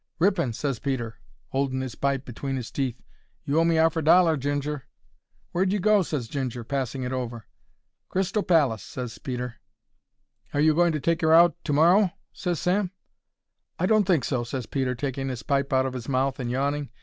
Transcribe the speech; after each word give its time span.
"Rippin'," 0.17 0.51
ses 0.51 0.79
Peter, 0.79 1.19
holding 1.49 1.83
'is 1.83 1.93
pipe 1.93 2.21
tight 2.21 2.25
between 2.25 2.57
'is 2.57 2.71
teeth. 2.71 3.03
"You 3.45 3.59
owe 3.59 3.63
me 3.63 3.77
'arf 3.77 3.95
a 3.97 4.01
dollar, 4.01 4.35
Ginger." 4.35 4.87
"Where'd 5.51 5.71
you 5.71 5.77
go?" 5.79 6.01
ses 6.01 6.27
Ginger, 6.27 6.63
passing 6.63 7.03
it 7.03 7.11
over. 7.13 7.45
"Crystal 8.09 8.41
Pallis," 8.41 8.81
ses 8.81 9.19
Peter. 9.19 9.57
"Are 10.55 10.59
you 10.59 10.73
going 10.73 10.91
to 10.93 10.99
take 10.99 11.21
'er 11.21 11.33
out 11.33 11.55
to 11.65 11.73
morrow?" 11.73 12.09
ses 12.33 12.59
Sam. 12.59 12.89
"I 13.77 13.85
don't 13.85 14.05
think 14.05 14.23
so," 14.23 14.43
ses 14.43 14.65
Peter, 14.65 14.95
taking 14.95 15.29
'is 15.29 15.43
pipe 15.43 15.71
out 15.71 15.85
of 15.85 15.93
'is 15.95 16.09
mouth 16.09 16.39
and 16.39 16.49
yawning. 16.49 16.89